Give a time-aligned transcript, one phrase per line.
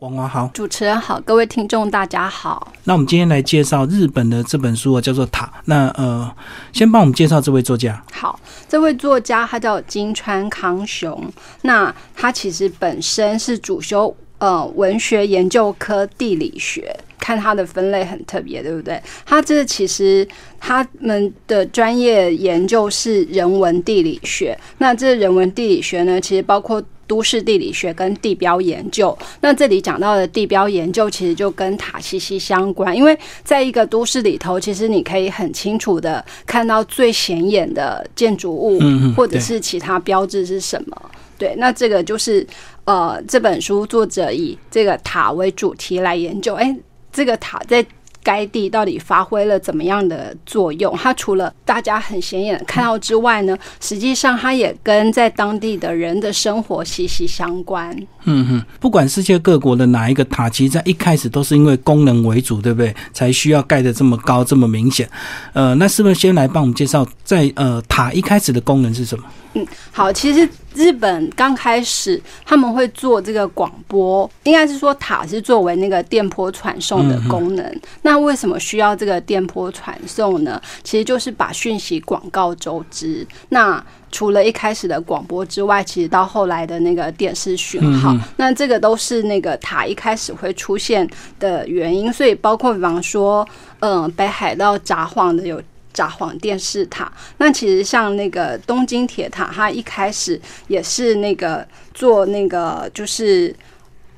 [0.00, 2.72] 光华好，主持人好，各位听众大家好。
[2.84, 5.44] 那我们今天来介绍日本的这本书啊，叫做《塔》。
[5.66, 6.34] 那呃，
[6.72, 8.02] 先帮我们介绍这位作家。
[8.10, 11.30] 好，这位作家他叫金川康雄。
[11.60, 18.98] 那他其实本身是主修呃文学研究科地理学，看他的分类很特别，对不对？
[19.26, 20.26] 他这其实
[20.58, 24.58] 他们的专业研究是人文地理学。
[24.78, 26.82] 那这人文地理学呢，其实包括。
[27.10, 32.96] 都市地理学跟地标研究，那这里讲到的地标研究，其实就跟塔息息相关。
[32.96, 38.78] 因为在一个都市里头，其实你可以很清楚的看到最显眼的建筑物，
[39.16, 41.10] 或者是其他标志是什么。
[41.36, 42.46] 对，那这个就是
[42.84, 46.54] 呃，这本书作者以这个塔为主题来研究。
[46.54, 46.72] 哎，
[47.12, 47.84] 这个塔在。
[48.30, 50.96] 该地到底发挥了怎么样的作用？
[50.96, 57.90] 它除了大家很显眼看到之外呢，实际上它也跟在当地的人的生活息息相关。
[58.22, 62.94] 嗯哼，不管世界各国的哪一个塔，其实在一开始都是因为功能为主，对不对？
[63.12, 65.10] 才需要盖的这么高这么明显。
[65.52, 69.24] 呃，那是不是先来帮我们介绍，在呃塔一开始的功能是什么？
[69.54, 77.80] 嗯，好，其实日本刚开始他们会做这个广播，应该是说塔是作为那个电波传送的功能。
[78.02, 80.62] 那为什么需要这个电波传送呢？
[80.84, 83.26] 其实就是把讯息广告周知。
[83.48, 91.08] 那除了一开始的广播之外，其实到后来的那个电视讯号，那这个都是那个塔一开始会出现
[91.40, 92.12] 的原因。
[92.12, 93.44] 所以包括比方说，
[93.80, 95.60] 嗯，北海道札幌的有。
[95.92, 103.54] 札幌电视塔，那其实像那个东京铁塔，它一开始也是那个做那个，就是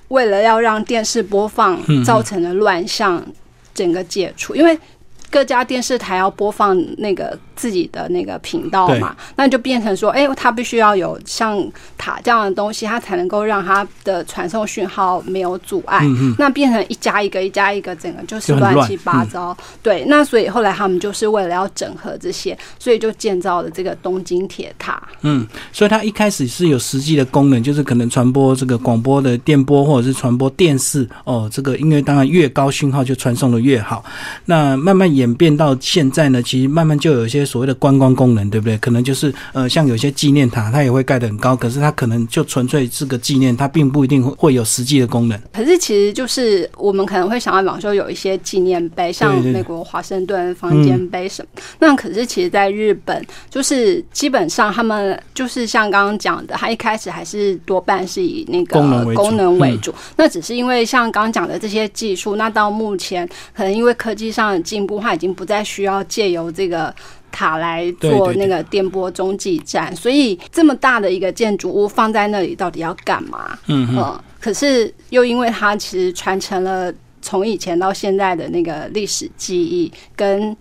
[0.09, 3.25] 为了要让电视播放造成的乱象
[3.75, 4.79] 整个解除，因为
[5.33, 7.37] 各家电视台要播放那个。
[7.55, 11.65] 自己的那个频道嘛，那就变成说，哎，它必须要有像
[11.97, 16.05] 塔这样的东西，它才能够让它的传送讯号没有阻碍。
[16.39, 19.57] 那变成一家一个，一家一个，整个就是乱七八糟。
[19.81, 25.01] 对，那所以后来他们就是为了要整合这些，所以就建造了这个东京铁塔。
[25.21, 31.09] 嗯，所以它一开始是有实际的功能，就是可能传播这个广播的电波，或者是传播电视。
[31.23, 34.05] 哦，这个因为当然越高讯号就传送的越好。
[34.47, 37.43] 那慢慢演变到现在呢，其实慢慢就有一些。
[37.53, 38.79] 所谓的观光功能，对不对？
[38.79, 45.39] 可能就是呃，像有些纪念塔，它也会盖得很高，可是它可能就纯粹是个纪念，它并不一定会有实际的功能。
[45.53, 51.63] 可是其实就是我们可能会想到，比方说有一些纪念碑，像美国华盛顿房间碑什么。
[51.79, 58.81] 那可是其实，在日本，就是基本上他们就是像刚刚讲的，他一开始还是多半是以那个
[59.15, 59.93] 功能为主。
[60.17, 66.95] 那只是因为像刚刚讲的这些技术，那到目前可能因为科技上的进步，它已经不再需要借由这个。
[67.35, 73.59] 塔来做那个电波中继站，所以这么大的一个建筑物放在那里到底要干嘛？
[73.69, 74.21] 嗯嗯。
[74.39, 76.93] 可是又因为它其实传承了
[77.23, 80.55] 从以前到现在的那个历史记忆跟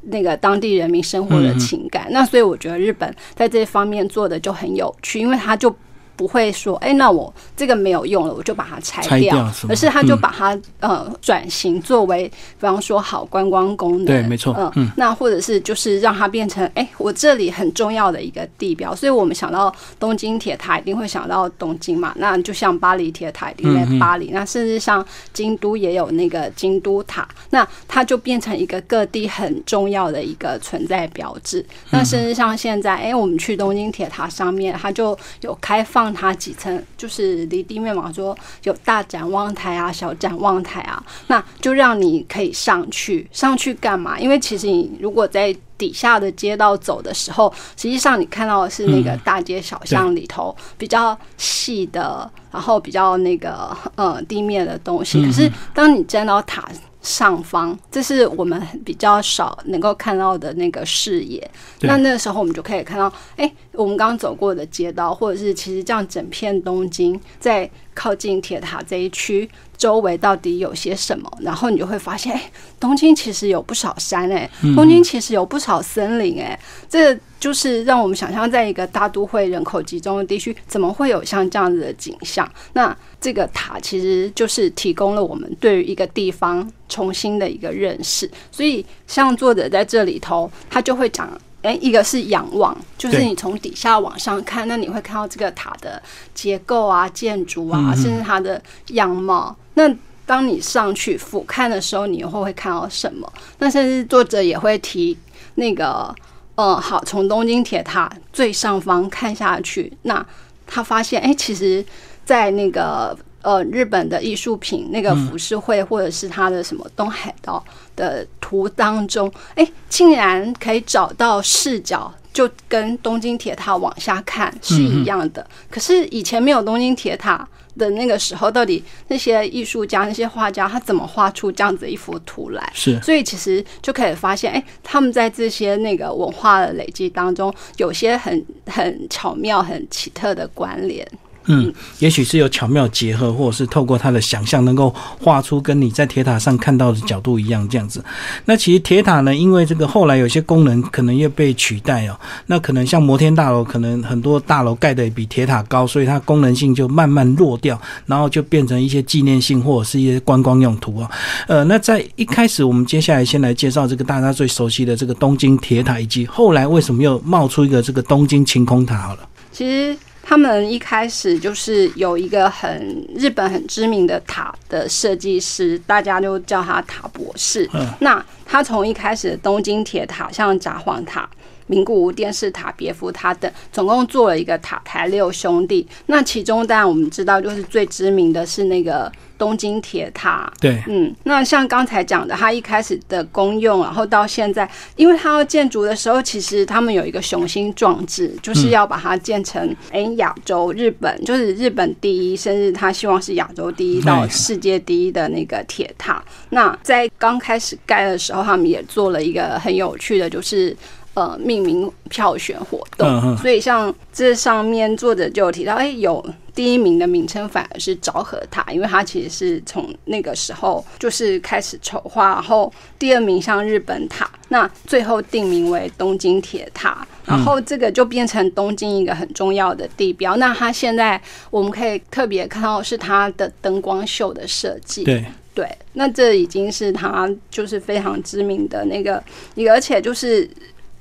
[0.00, 5.72] 那个当地人民生活的情感，那所以我觉得日本在这方面做的就很有趣，因为它就。
[6.20, 9.50] 不会说，哎，那我这个没有用了，我就把它拆掉。
[9.70, 14.04] 而是他就把它呃转型作为，比方说好观光功能。
[14.04, 14.54] 对，没错。
[14.76, 18.94] 嗯，那或者是就是让它变成，哎，我这里很重要的一个地标。
[18.94, 22.12] 所以我们想到东京铁塔，一定会想到东京嘛。
[22.16, 24.28] 那就像巴黎铁塔，一定在巴黎。
[24.30, 25.02] 那甚至像
[25.32, 27.26] 京都也有那个京都塔。
[27.48, 31.64] 那它就变成一个各地很重要的一个存在标志。
[31.88, 36.09] 那甚至像现在，哎，我们去东京铁塔上面，它就有开放。
[36.12, 43.28] 它几层就是离地面嘛，说有大展望台啊、小展望台啊，那就让你可以上去。
[43.32, 44.18] 上去干嘛？
[44.18, 55.24] 因为其实你如果在底下的街道走的时候，实际上你看到的是那个大街小巷里头比较细的，然后比较那个呃地面的东西。
[55.24, 56.68] 可是当你站到塔。
[57.02, 61.50] 上方，这是我们比较少能够看到的那个视野。
[61.80, 69.48] 那那个时候，我们就可以看到，哎，我们刚刚走过的街道，或者是其实这样整片东京，在靠近铁塔这一区。
[69.80, 71.32] 周围到底有些什么？
[71.40, 82.46] 然后你就会发现，哎，东京其实有不少山，哎，东京其实有不少森林，哎，这就是让我们想象，在一个大都会人口集中的地区，怎么会有像这样子的景象？
[82.74, 88.30] 那这个塔其实就是提供了我们对于一个地方重新的一个认识。
[88.52, 91.26] 所以，像作者在这里头，他就会讲。
[91.62, 96.02] 哎，一个是仰望，就是你从底下往上看，那你会看到这个塔的
[96.34, 99.54] 结构啊、建筑啊，甚至它的样貌。
[99.74, 103.30] 那当你上去俯瞰的时候，你又会看到什么？
[103.58, 105.16] 那甚至作者也会提
[105.56, 106.14] 那个，
[106.54, 110.24] 嗯，好，从东京铁塔最上方看下去，那
[110.66, 111.84] 他发现，哎，其实，
[112.24, 117.64] 在那个呃日本的艺术品那个浮世绘，或者是它的什么东海道
[117.96, 122.12] 的图当中，哎，竟然可以找到视角。
[122.32, 127.46] 就跟东京铁塔往下看是一样的，可是以前没有东京铁塔
[127.76, 132.72] 的那个时候，到底那些艺术家、那些画家他怎么画出这样子一幅图来？
[132.72, 141.04] 是，所以其实就可以发现，哎，他们在这些那个文化的累积当中，有些很很巧妙、很奇特的关联。
[141.46, 148.04] 嗯，也许是有巧妙结合，或者是透过他的想象，能够画出跟你在铁塔上看到的角度一样这样子。
[148.44, 161.10] 那其实铁塔呢，因为这个后来有些功能可能又被取代哦，那可能像摩天大楼，可能很多大楼盖的比铁塔高，所以它功能性就慢慢弱掉，然后就变成一些纪念性或者是一些观光用途啊。
[161.48, 169.20] 呃，那在一开始，我们接下来先来介绍这个大家最熟悉的这个东京铁塔，以及后来为什么又冒出一个这个东京晴空塔好了。
[169.50, 169.96] 其实。
[170.22, 177.68] 他们一开始就是有一个很日本很知名的塔的设计师，大家就叫他塔博士。
[177.98, 181.28] 那他从一开始的东京铁塔，像札幌塔。
[181.70, 185.86] 名古屋电视塔、别府塔等，总共做了一个塔台六兄弟。
[186.06, 190.52] 那其中当然我们知道，就是最知名的是那个东京铁塔。
[190.60, 206.20] 对，嗯，那像刚才讲的，它一开始的功用，然后到现在，因为它要建筑的时候，其实他们有一个雄心壮志，就是要把它建成哎亚洲、日本，就是日本第一，甚至他希望是亚洲第一到世界第一的那个铁塔。
[206.48, 210.76] 那在刚开始盖的时候，他们也做了一个很有趣的，就是。
[211.14, 216.24] 呃，命名票选活动，所以像这上面作者就有提到，哎，有
[216.54, 230.36] 第一名的名称反而是昭和塔，因为它其实是从那个时候就是开始筹划，然后第二名像日本塔，那最后定名为东京铁塔，然后这个就变成东京一个很重要的地标。
[230.36, 231.20] 那它现在
[231.50, 239.20] 我们可以特别看到是它的灯光秀的设计，对对，那这已经是它就是非常知名的那个
[239.56, 240.48] 一个，而且就是。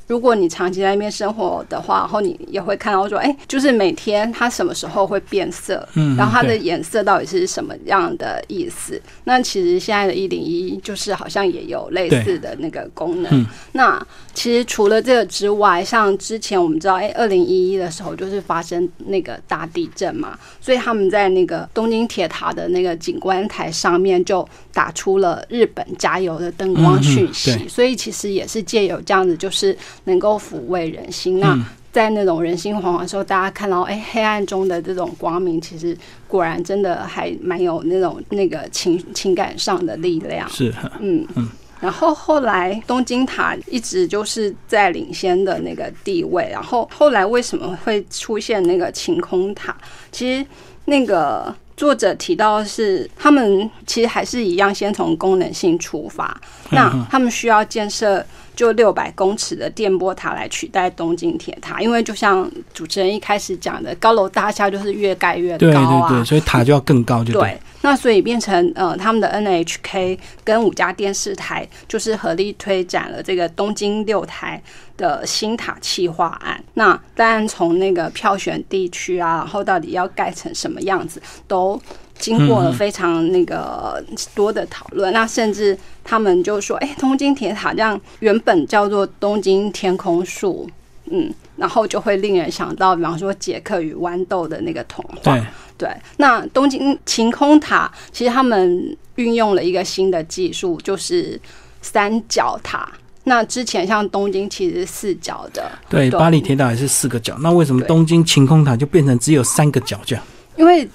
[0.10, 9.00] 如果你长期在那边生活的话，然后你也会看到说，哎，就是每天它什么时候会变色，嗯，然后它的颜色到底是什么样的意思？
[9.26, 13.46] 那其实现在的一零一就是好像也有类似的那个功能。
[13.74, 14.04] 那
[14.40, 29.78] 其实除了这个之外，像之前我们知道，哎，二零一一的时候就是发生那个大地震嘛，所以他们在那个东京铁塔的那个景观台上面就打出了日本加油的灯光讯息，所以其实也是借由这样子，就是。
[30.06, 31.40] 能够抚慰人心。
[31.40, 31.58] 那
[31.92, 35.96] 在那种人心惶惶的时候，大家看到哎，黑暗中的这种光明，其实
[36.28, 40.50] 果然真的还蛮有那种那个情情感上的力量。
[40.50, 41.50] 是，嗯嗯。
[41.80, 46.50] 然后后来东京塔一直就是在领先的那个地位。
[46.52, 49.76] 然后后来为什么会出现那个晴空塔？
[50.12, 50.46] 其实
[50.86, 56.40] 那个作者提到是他们其实还是一样，先从功能性出发。
[56.72, 58.26] 那他们需要建设。
[58.60, 67.58] 就六百公尺的电波塔来取代东京铁塔，因为就像主持人一开始讲的，高楼大厦就是越盖越高啊，对对对，所以塔就要更高，就对。
[67.80, 74.62] 那所以变成呃，他们的 NHK 跟五家电视台就是合力推展了这个东京六台
[74.98, 76.62] 的新塔企划案。
[76.74, 81.82] 那当然从那个票选地区啊，然后到底要盖成什么样子都。
[82.20, 84.04] 经过了非常那个
[84.36, 90.70] 多的讨论，那甚至他们就说：“哎，东京铁塔这样原本叫做东京天空树，
[91.10, 95.40] 嗯，然后就会令人想到，比方说杰克与豌豆的那个童话。
[95.78, 101.40] 对，那东京晴空塔其实他们运用了一个新的技术，就是
[101.82, 102.92] 三角塔。
[103.24, 107.38] 那之前像东京其实是四角的，对，巴黎铁塔也是四个角。
[107.40, 110.26] 那为什么东京晴空塔就变成只有三个角这样？
[110.58, 110.86] 因为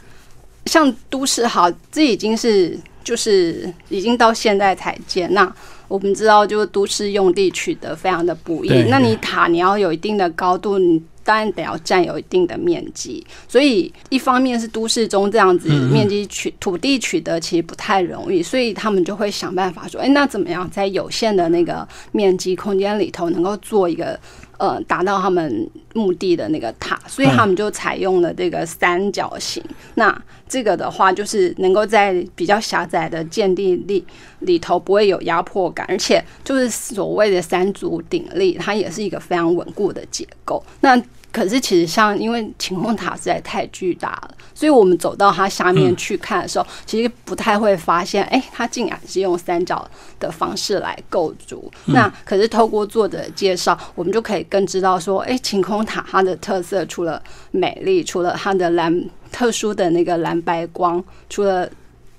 [0.66, 5.32] 像都市好，这已经是就是已经到现在才建。
[5.34, 5.54] 那
[5.88, 8.70] 我们知道，就是都市用地取得非常的不易。
[8.88, 13.24] 那你塔你要有一定的高度，你当然得要占有一定的面积。
[13.46, 24.18] 所以一方面是都市中这样子面积取土地取得其实不太容易，所以他们就会想办法说：哎，那怎么样在有限的那个面积空间里头，能够做一个。
[24.58, 29.62] 呃，达到他们目的的那个塔，所以他们就采用了这个三角形。
[29.94, 34.04] 那这个的话，就是能够在比较狭窄的建地力
[34.40, 40.62] 里头不会有压迫感，而且就是所谓的三足鼎立，它也是一个非常稳固的结构。
[40.80, 41.00] 那
[41.34, 49.84] 可是其实像因为晴空塔实在太巨大了，所以我们走到它下面去看的时候，其实不太会发现，哎，它竟然是用三角
[50.20, 51.68] 的方式来构筑。
[51.86, 61.68] 那可是透过作者介绍，我们就可以更知道说，哎，晴空塔它的特色除了美丽，除了它的蓝特殊的那个蓝白光，除了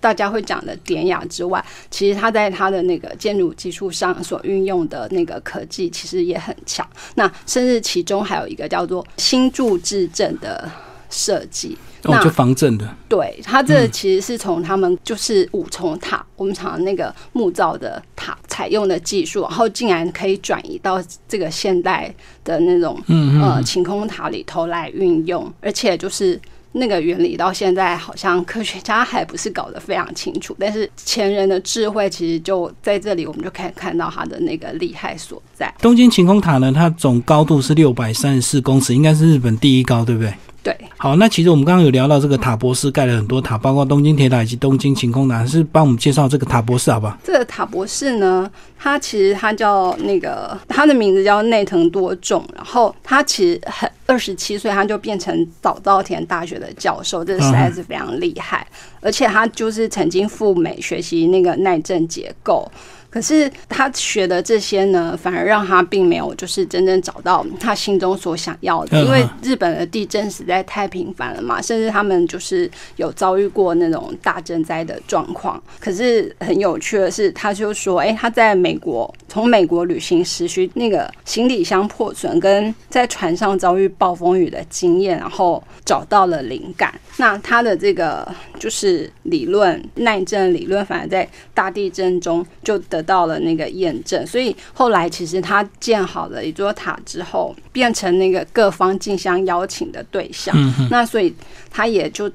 [0.06, 6.88] 大家会讲的典雅之外，其实它在它的那个建筑基础上所运用的那个科技，其实也很强。
[7.16, 10.70] 那甚至其中还有一个叫做新柱制震的
[11.10, 12.88] 设计，哦，就防震的。
[13.10, 23.02] 对，它这其实是从他们就是五重塔，我们常那个木造的塔采用的技术，然后竟然可以转移到这个现代的那种
[23.42, 26.40] 呃晴空塔里头来运用，而且就是。
[26.78, 35.74] 那个原理到现在好像科学家还不是搞得非常清楚，但是前人的智慧其实就在这里，我们就可以看到它的那个厉害所在。
[35.80, 40.34] 东京晴空塔呢，它总高度是六百三十四公尺，应该是日本第一高，对不对？
[40.66, 47.16] 对，好，那其实我们刚刚有聊到这个塔博士盖了很多塔，包括东京铁塔以及东京晴空塔，是帮我们介绍这个塔博士好不好？
[47.24, 58.66] 这个塔博士呢，他其实他叫那个他的名字叫内藤多重，然后他其实很二十七岁他就变成早稻田大学的教授，这实在是非常厉害，
[59.02, 62.68] 而且他就是曾经赴美学习那个耐震结构。
[63.16, 69.02] 可是他学的这些呢，反而让他并没有就是真正找到他心中所想要的。
[69.02, 75.64] 因为日本的地震实在太频繁了嘛，甚至他们就是有遭遇过那种大震灾的状况。
[75.80, 86.94] 可是很有趣的是，他就说：“哎，他在美国从美国旅行时，需那个行李箱破损跟在船上遭遇暴风雨的经验，然后找到了灵感。
[87.18, 88.28] 那他的这个
[88.60, 100.56] 就是理论耐震理论，反而在大地震中就得。”到了那个验证，所以后来其实他建好了一座塔之后，变成那个各方竞相邀请的对象。
[100.90, 101.32] 那所以
[101.70, 102.28] 他也就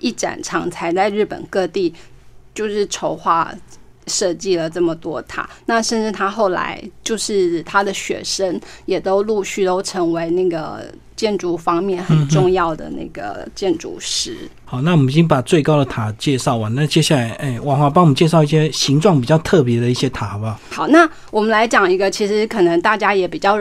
[0.00, 1.92] 一展长才，在日本各地
[2.54, 3.54] 就是筹划
[4.06, 5.48] 设计了这么多塔。
[5.66, 10.84] 那甚至他后来就是他的学生也都陆续都成为那个。
[11.16, 14.36] 建筑方面很重要的那个建筑师。
[14.64, 20.58] 好，那我们已经把最高的塔介绍完，那接下来，哎，王华帮我们介绍一些形状比较特别的一些塔，好不好？
[20.70, 23.56] 好，那我们来讲一个，其实可能大家也比较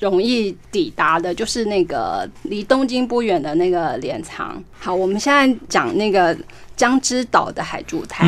[0.00, 4.60] 容易抵达的，就是那个离东京不远的那个镰仓。
[4.76, 6.36] 好，我们现在讲那个
[6.76, 8.26] 江之岛的海珠台。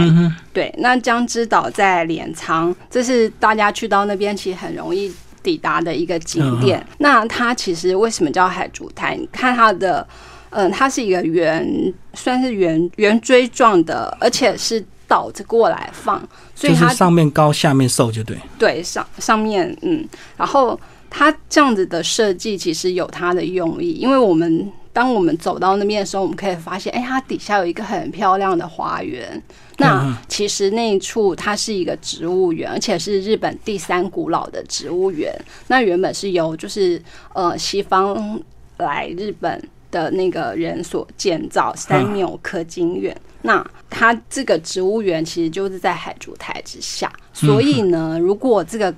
[0.53, 5.13] 对，那江之岛在镰仓，这是大家去到那边其实很容易。
[5.41, 9.17] 抵达的一个景点，那它其实为什么叫海珠台？
[9.17, 10.07] 你看它的，
[10.51, 11.65] 嗯，它是一个圆，
[12.13, 16.21] 算是圆圆锥状的，而且是倒着过来放，
[16.55, 18.37] 所以它上面高，下面瘦，就对。
[18.59, 20.79] 对，上上面嗯，然后
[21.09, 29.41] 它这样子的设计其实有它的用意，因为我们当我们走到那边的时候，我们可以发现，哎，它底下有一个很漂亮的花园。
[29.77, 35.33] 那其实那一处它是一个植物园，而且是日本第三古老的植物园。
[35.69, 37.01] 那原本是由就是
[37.33, 38.43] 呃西方
[38.79, 39.63] 来日本
[39.93, 43.17] 的那个人所建造三纽科金园。
[43.43, 48.93] 那它这个植物园其实就是在海烛台之下，所以呢，如果这个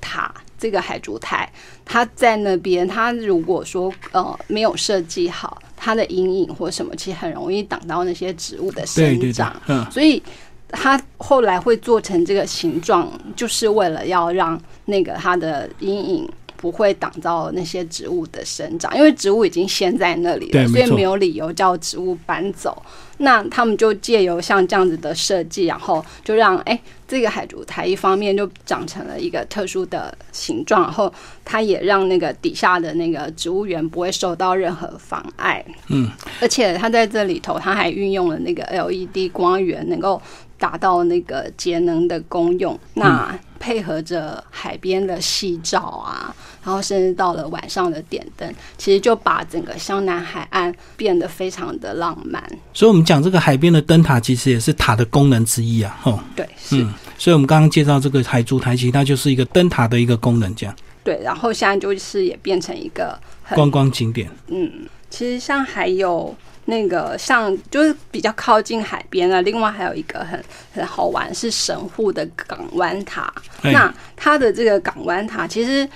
[0.00, 0.34] 塔
[0.64, 1.46] 这个海烛台
[1.84, 5.60] 它在那边，它如果说呃没有设计好。
[5.76, 9.54] 它的阴影或什么，其实很容易挡到那些植物的生长，
[9.90, 10.22] 所以
[10.70, 16.30] 它后来会做成这个形状，就是为了要让那个它的阴影
[16.64, 22.82] 不会挡到那些植物的生长，因为植物已经先在那里了，所以没有理由叫植物搬走。
[23.18, 31.12] 那他们就借由像这样子的设计，然后就让哎这个海竹台一方面就长成了一个特殊的形状，然后
[31.44, 35.62] 它也让那个底下的那个植物园不会受到任何妨碍。
[35.90, 40.20] 嗯，而且它在这里头，它还运用了那个 LED 光源，能够
[40.58, 42.78] 达到那个节能的功用。
[42.94, 52.44] 那配合着海边的夕照啊，然后甚至到了晚上的点灯，其实就把整个湘南海岸变得非常的浪漫。
[52.74, 55.98] 所以，我们讲这个海边的灯塔，其实也是塔的功能之一啊。
[56.02, 56.86] 吼，对，是。
[57.16, 60.76] 所以我们刚刚介绍这个海珠台，其实它就是一个灯塔的一个功能，这样。
[61.02, 63.18] 对，然后现在就是也变成一个
[63.54, 64.30] 观光景点。
[64.48, 64.70] 嗯，
[65.08, 66.36] 其实像还有。
[66.66, 70.42] 那个像就是比较靠近海边的，另外还有一个很
[70.72, 73.32] 很好玩是神户的港湾塔。
[73.62, 75.86] 那它的这个港湾塔其实，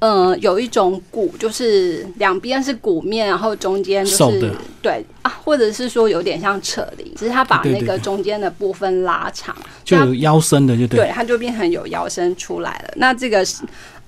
[0.00, 12.92] 呃，有一种鼓，就是两边是鼓面，然后中间就是对啊，或者是说有点像扯铃，只是它把那个中间的部分拉长，就有腰身的就对，它就变成有腰身出来了。
[12.96, 13.42] 那这个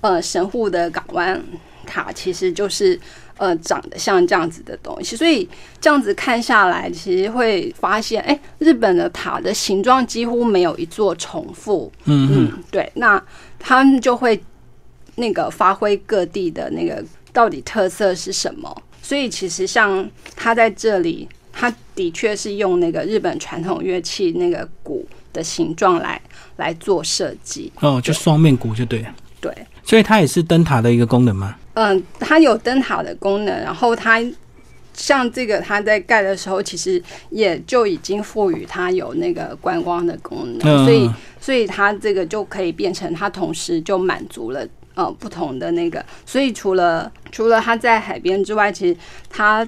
[0.01, 1.41] 呃神户的港湾
[1.85, 2.99] 塔其实就是。
[3.41, 5.15] 呃长得像这样子的东西。
[5.15, 11.91] 所以这样子看下来，其实会发现，哎，日本的塔的形状几乎没有一座重复。
[12.05, 13.21] 嗯嗯，对，那
[13.57, 14.39] 他们就会
[15.15, 18.83] 那个发挥各地的那个到底特色是什么。
[19.01, 26.21] 所以其实像他在这里，他的确是用那个日本传统乐器那个鼓的形状来
[26.57, 27.73] 来做设计。
[27.79, 29.15] 哦，就双面鼓就对了。
[29.41, 29.51] 对，
[29.83, 31.55] 所以它也是灯塔的一个功能吗？
[31.73, 34.21] 嗯，它有灯塔的功能，然后它
[34.93, 41.09] 像这个，它在盖的时候，其实也就已经赋予它有那个观光的功能，所以
[41.39, 48.97] 所以它这个就可以变成它同时就满足了呃不同的那个，所以除了除了它在海边之外，其实
[49.29, 49.67] 它。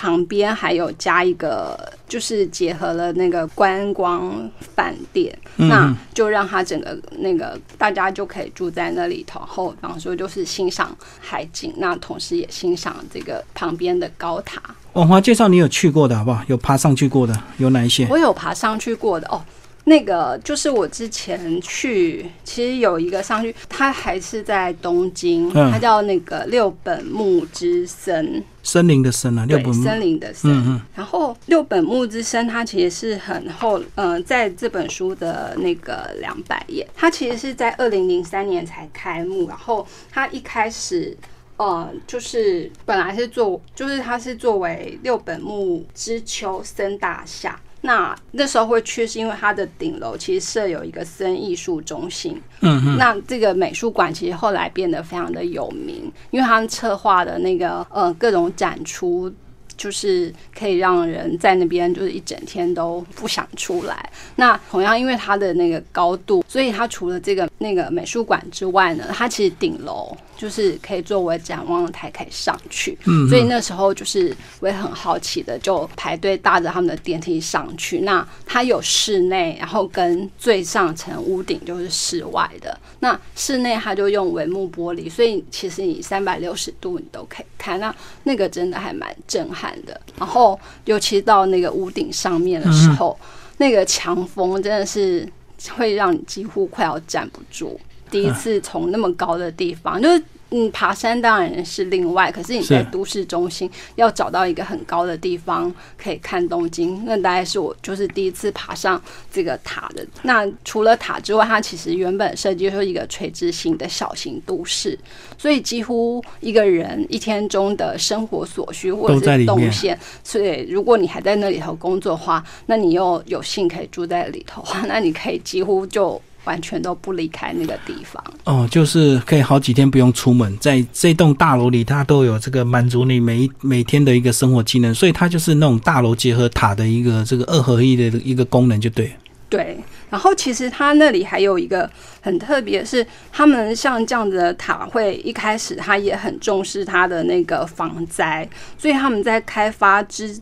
[0.00, 1.78] 旁边还有加一个，
[2.08, 14.58] 就是结合了那个观光饭店，那就让它整个那个大家就可以住在那里头，后比方说就是欣赏海景，那同时也欣赏这个旁边的高塔。
[14.94, 16.42] 网华介绍你有去过的好不好？
[16.46, 18.06] 有爬上去过的有哪一些？
[18.08, 19.44] 我有爬上去过的哦。
[19.90, 30.48] 那个就是我之前去，其实有一个上去，它还是在东京，它叫那个六本木之森，森林的森啊，六本森林的森。
[30.48, 30.80] 嗯嗯。
[30.94, 41.16] 然后六本木之森，它其实是很厚，嗯，在这本书的那个两百页，它其实是在二零零三年才开幕，然后它一开始，
[41.56, 47.58] 呃，就是本来是做，就是它是作为六本木之丘森大厦。
[47.82, 52.40] 那那时候会去，是因为它的顶楼其实设有一个森艺术中心。
[52.60, 59.32] 嗯那这个美术馆其实后来变得非常的有名，因为他们策划的那个呃各种展出。
[59.76, 64.10] 就是可以让人在那边就是一整天都不想出来。
[64.36, 72.96] 那同样，因为它的那个高度，所以它除了这个那个美术馆之外呢，它其实顶楼就是可以作为展望台可以上去。
[73.04, 77.98] 嗯，所以那时候就是我也很好奇的，就排队搭着他们的电梯上去。
[78.00, 82.78] 那它有室内，然后跟最上层屋顶就是室外的。
[83.00, 87.78] 那室内它就用帷幕玻璃，所以其实你三百六十度你都可以看。
[87.78, 89.76] 那那个真的还蛮震撼。
[89.84, 93.18] 的，然后尤其到那个屋顶上面的时候，
[93.56, 95.26] 那个强风真的是
[95.74, 97.80] 会让你几乎快要站不住。
[98.10, 100.22] 第一次从那么高的地方，就是。
[100.52, 109.00] 嗯，爬山当然是另外，可是你在都市中心要找到一个很高的地方可以看东京，那大概是我就是第一次爬上
[109.32, 110.04] 这个塔的。
[110.22, 114.98] 那除了塔之外，它其实原本设计是一个垂直型的小型都市，
[115.38, 126.20] 所以几乎一个人一天中的生活所需或者是动线，所以如果你还在那里头工作的话，那你又有幸可以住在里头的话，那你可以几乎就。
[126.50, 139.12] 完全都不离开那个地方哦，就是可以好几天不用出门，在这栋大楼里，它都有这个满足你每一每天的一个生活技能，所以它就是那种大楼结合塔的一个这个二合一的一个功能，就对。
[139.48, 139.78] 对，
[140.10, 141.88] 然后其实它那里还有一个
[142.20, 150.36] 很特别，是他们像这样子的塔会一开始他也很重视它的那个防灾，所以他们在开发之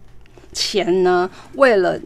[0.54, 2.00] 前呢，为了。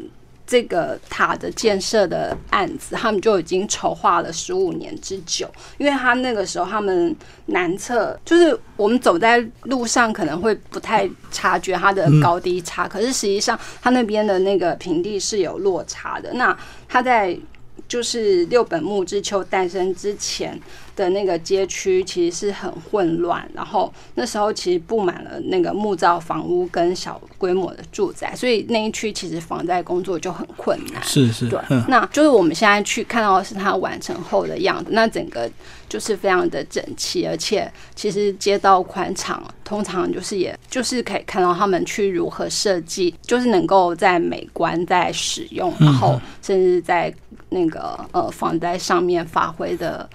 [0.46, 5.50] 这个塔的建设的案子，他们就已经筹划了十五年之久。
[5.78, 7.14] 因为他那个时候，他们
[7.46, 16.32] 南侧就是我们走在路上可能会不太察觉它的高低差，可是实际上它那边的那个平地是有落差的。
[16.34, 16.56] 那
[16.88, 17.36] 它在
[17.92, 20.58] 就是六本木之丘诞生之前。
[20.94, 31.02] 的那个街区其实是很混乱，然后那时候其实布满了那个木造房屋跟小规模的住宅，所以那一区其实防灾工作就很困难。
[31.02, 35.50] 是是，对，那就是我们现在去看到的是它完成后的样子，那整个
[35.88, 47.12] 就是非常的整齐，而且其实街道宽敞，通常就是也就是可以看到他们去如何设计，就是能够在美观在使用，然后甚至在
[47.52, 50.08] 那个呃放在上面发挥的。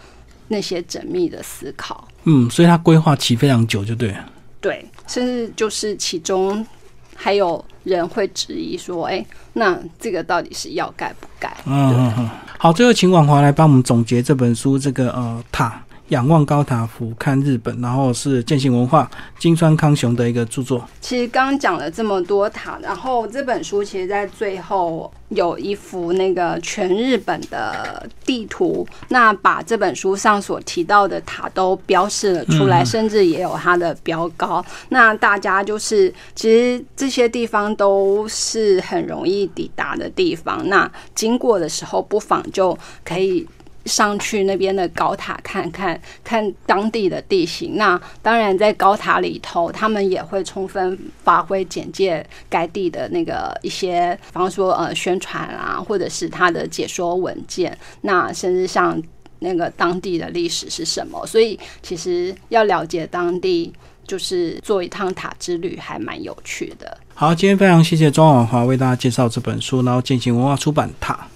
[0.50, 4.16] 那些缜密的思考，嗯，所以他规划期非常久，就对。
[4.62, 6.66] 对，甚至就是其中
[7.14, 12.30] 还有人会质疑说：“哎，那这个到底是要盖不盖？”嗯嗯嗯。
[12.58, 15.84] 好，最后请婉华来帮我们总结这本书，这个呃塔。
[16.10, 20.88] 仰望高塔，俯瞰日本，然后是践行文化金川康雄的一个著作。
[21.02, 34.64] 其实刚刚讲了这么多塔，然后这本书其实在最后有一幅那个全日本的地图，那把这本书上所提到的塔都标示了出来，甚至也有它的标高。
[34.90, 43.46] 那大家就是其实这些地方都是很容易抵达的地方，那经过的时候不妨就可以。
[43.88, 47.78] 上去那边的高塔看看，看当地的地形。
[47.78, 57.76] 那当然，在高塔里头，他们也会充分发挥简介该地的那个一些，比方说呃宣传啊，或者是他的解说文件。
[58.02, 59.02] 那甚至像
[59.40, 61.26] 那个当地的历史是什么？
[61.26, 63.74] 所以其实要了解当地，
[64.06, 66.98] 就是做一趟塔之旅，还蛮有趣的。
[67.14, 71.28] 好，今天非常谢谢庄婉华为大家介绍这本书，然后进行文化出版塔。